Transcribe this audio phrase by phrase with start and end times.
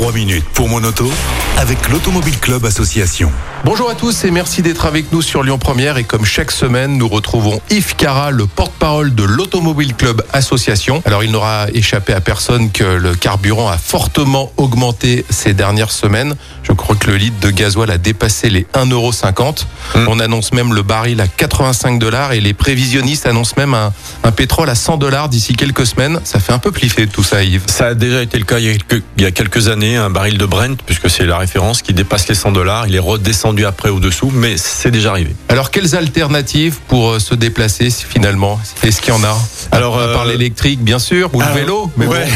[0.00, 1.12] 3 minutes pour mon auto
[1.58, 3.30] avec l'Automobile Club Association.
[3.66, 6.96] Bonjour à tous et merci d'être avec nous sur Lyon Première et comme chaque semaine
[6.96, 11.02] nous retrouvons Yves Cara, le porte-parole de l'Automobile Club Association.
[11.04, 16.34] Alors il n'aura échappé à personne que le carburant a fortement augmenté ces dernières semaines.
[16.62, 19.66] Je crois que le litre de gasoil a dépassé les 1,50€.
[20.08, 23.92] On annonce même le baril à 85 dollars et les prévisionnistes annoncent même un,
[24.24, 26.20] un pétrole à 100 dollars d'ici quelques semaines.
[26.24, 27.64] Ça fait un peu pliffer tout ça Yves.
[27.66, 28.78] Ça a déjà été le cas il
[29.18, 32.28] y a quelques, il a un baril de Brent, puisque c'est la référence, qui dépasse
[32.28, 32.86] les 100 dollars.
[32.88, 35.34] Il est redescendu après au-dessous, mais c'est déjà arrivé.
[35.48, 38.60] Alors quelles alternatives pour euh, se déplacer finalement?
[38.82, 39.36] Est-ce qu'il y en a?
[39.72, 42.26] Alors, à part euh, l'électrique bien sûr ou alors, le vélo mais ouais.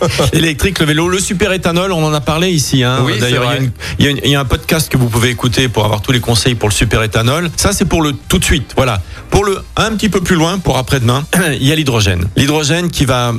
[0.00, 0.26] bon.
[0.32, 2.82] Électrique, le vélo, le super éthanol, on en a parlé ici.
[2.82, 2.98] Hein.
[3.02, 3.52] Oui, D'ailleurs,
[3.98, 6.02] il y, a y a y a un podcast que vous pouvez écouter pour avoir
[6.02, 7.50] tous les conseils pour le super éthanol.
[7.56, 8.72] Ça, c'est pour le tout de suite.
[8.76, 9.00] Voilà.
[9.30, 12.28] Pour le un petit peu plus loin, pour après-demain, il y a l'hydrogène.
[12.36, 13.32] L'hydrogène qui va,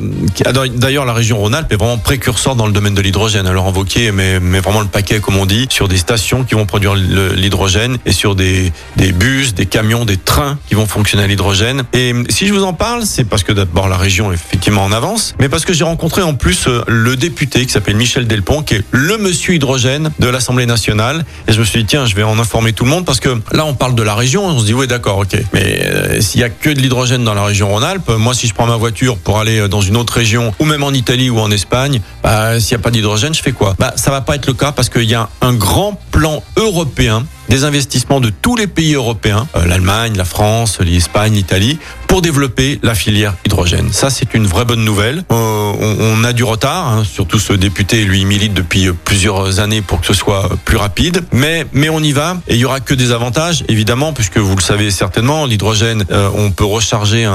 [0.46, 3.48] ah, d'ailleurs, la région Rhône-Alpes est vraiment précurseur dans le domaine de l'hydrogène.
[3.48, 6.66] Alors, Wauquiez mais, mais vraiment le paquet, comme on dit, sur des stations qui vont
[6.66, 11.28] produire l'hydrogène et sur des, des bus, des camions, des trains qui vont fonctionner à
[11.28, 11.84] l'hydrogène.
[11.94, 14.92] Et si je vous en parle, c'est parce que d'abord la région est effectivement en
[14.92, 18.64] avance, mais parce que j'ai rencontré en plus euh, le député qui s'appelle Michel Delpont,
[18.64, 21.26] qui est le monsieur hydrogène de l'Assemblée nationale.
[21.48, 23.30] Et je me suis dit, tiens, je vais en informer tout le monde parce que
[23.52, 25.38] là, on parle de la région, on se dit, oui, d'accord, ok.
[25.54, 28.54] Mais euh, s'il y a que de l'hydrogène dans la région Rhône-Alpes, moi, si je
[28.54, 31.40] prends ma voiture pour aller euh, dans une autre région, ou même en Italie ou
[31.40, 34.48] en Espagne, bah, s'il n'y a pas d'hydrogène, je fais Bah, ça va pas être
[34.48, 38.68] le cas parce qu'il y a un grand plan européen des investissements de tous les
[38.68, 41.78] pays européens, euh, l'Allemagne, la France, l'Espagne, l'Italie,
[42.08, 43.90] pour développer la filière hydrogène.
[43.92, 45.24] Ça, c'est une vraie bonne nouvelle.
[45.32, 49.60] Euh, on, a du retard, hein, surtout ce député, lui, il milite depuis euh, plusieurs
[49.60, 51.24] années pour que ce soit plus rapide.
[51.32, 54.56] Mais, mais on y va, et il y aura que des avantages, évidemment, puisque vous
[54.56, 56.06] le savez certainement, l'hydrogène,
[56.36, 57.26] on peut recharger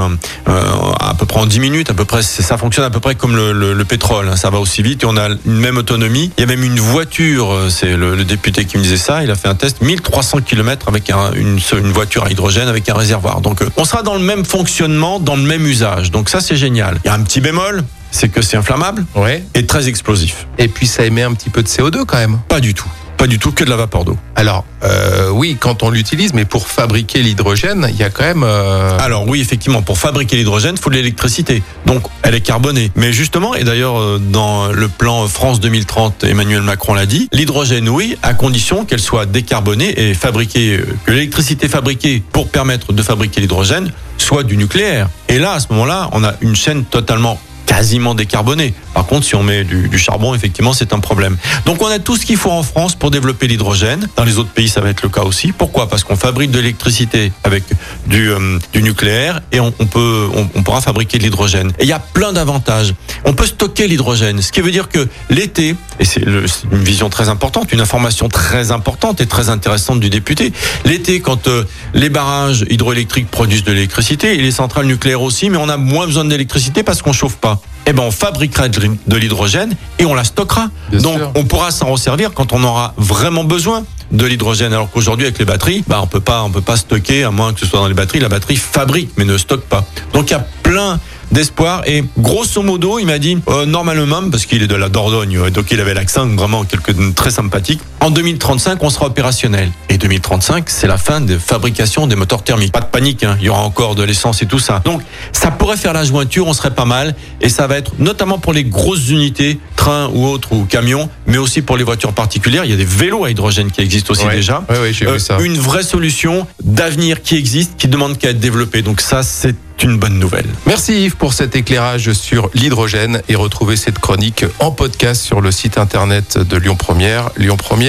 [0.47, 3.35] à peu près en 10 minutes, à peu près, ça fonctionne à peu près comme
[3.37, 6.31] le, le- le pétrole, hein, ça va aussi vite, et on a une même autonomie.
[6.39, 9.35] Il y a même une voiture, c'est le député qui me disait ça, il a
[9.35, 11.59] fait un test, 1300 km avec un- une,
[11.93, 13.41] voiture à hydrogène avec un réservoir.
[13.41, 16.11] Donc euh, on sera dans le même fonctionnement, dans le même usage.
[16.11, 16.99] Donc ça c'est génial.
[17.05, 19.45] Il y a un petit bémol, c'est que c'est inflammable Ouais.
[19.55, 20.47] et très explosif.
[20.59, 22.39] Et puis ça émet un petit peu de CO2 quand même.
[22.49, 22.89] Pas du tout.
[23.19, 24.17] Pas du tout que de la vapeur d'eau.
[24.37, 28.45] Alors euh, oui, quand on l'utilise, mais pour fabriquer l'hydrogène, il y a quand même.
[28.45, 31.63] euh, Alors oui, effectivement, pour fabriquer l'hydrogène, il faut de l'électricité.
[31.85, 32.93] Donc elle est carbonée.
[32.95, 37.89] Mais justement, et d'ailleurs euh, dans le plan France 2030, Emmanuel Macron l'a dit, l'hydrogène
[37.89, 43.41] oui, à condition qu'elle soit décarbonée et fabriquée, que l'électricité fabriquée pour permettre de fabriquer
[43.41, 45.09] l'hydrogène soit du nucléaire.
[45.29, 47.41] Et là, à ce moment-là, on a une chaîne totalement
[47.79, 48.75] quasiment décarbonée.
[48.93, 51.37] Par contre, si on met du, charbon, effectivement, c'est un problème.
[51.65, 54.09] Donc, on a tout ce qu'il faut en France pour développer l'hydrogène.
[54.17, 55.53] Dans les autres pays, ça va être le cas aussi.
[55.53, 55.89] Pourquoi?
[55.89, 57.63] Parce qu'on fabrique de l'électricité avec
[58.09, 61.71] du, euh, nucléaire et on, peut, on, pourra fabriquer de l'hydrogène.
[61.79, 62.95] Et il y a plein d'avantages.
[63.25, 67.29] On peut stocker l'hydrogène, ce qui veut dire que l'été, et c'est une vision très
[67.29, 70.53] importante, une information très importante et très intéressante du député.
[70.85, 71.63] L'été, quand euh,
[71.95, 76.07] les barrages hydroélectriques produisent de l'électricité et les centrales nucléaires aussi, mais on a moins
[76.07, 77.61] besoin d'électricité parce qu'on chauffe pas.
[77.87, 80.69] Eh ben, on fabriquera de l'hy- de l'hydrogène et on la stockera.
[80.91, 81.31] Bien Donc, sûr.
[81.35, 84.73] on pourra s'en resservir quand on aura vraiment besoin de l'hydrogène.
[84.75, 87.55] Alors qu'aujourd'hui, avec les batteries, bah, on peut pas, on peut pas stocker, à moins
[87.55, 88.21] que ce soit dans les batteries.
[88.21, 89.85] La batterie fabrique, mais ne stocke pas.
[90.13, 94.47] Donc, il y a plein d'espoir et grosso modo il m'a dit euh, normalement parce
[94.47, 98.11] qu'il est de la Dordogne euh, donc il avait l'accent vraiment quelque très sympathique en
[98.11, 99.71] 2035 on sera opérationnel.
[99.89, 102.73] Et 2035 c'est la fin de fabrication des moteurs thermiques.
[102.73, 104.81] Pas de panique hein, il y aura encore de l'essence et tout ça.
[104.85, 107.15] Donc ça pourrait faire la jointure on serait pas mal.
[107.41, 111.39] Et ça va être notamment pour les grosses unités trains ou autres ou camions mais
[111.39, 112.65] aussi pour les voitures particulières.
[112.65, 114.35] Il y a des vélos à hydrogène qui existent aussi ouais.
[114.37, 114.65] déjà.
[114.69, 115.39] Ouais, ouais, j'ai Euh, vu ça.
[115.41, 118.83] une vraie solution d'avenir qui existe qui demande qu'à être développée.
[118.83, 119.55] Donc ça c'est
[119.85, 120.47] une bonne nouvelle.
[120.67, 123.23] Merci Yves pour cet éclairage sur l'hydrogène.
[123.29, 127.31] Et retrouvez cette chronique en podcast sur le site internet de Lyon Première,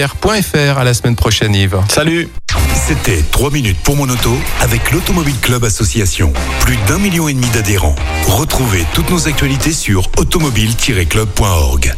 [0.02, 1.78] À la semaine prochaine Yves.
[1.90, 2.30] salut
[2.74, 6.32] C'était 3 minutes pour mon auto avec l'Automobile Club Association.
[6.62, 7.96] Plus d'un million et demi d'adhérents.
[8.28, 11.94] Retrouvez toutes nos actualités sur automobile-club.org.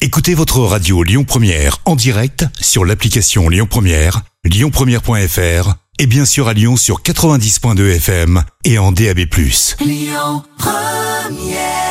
[0.00, 6.48] Écoutez votre radio Lyon Première en direct sur l'application Lyon Première, lyonpremière.fr et bien sûr
[6.48, 9.20] à Lyon sur 90.2 FM et en DAB+.
[9.80, 11.89] Lyon Première